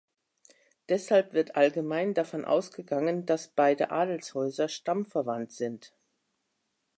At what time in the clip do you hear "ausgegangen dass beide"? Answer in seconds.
2.43-3.91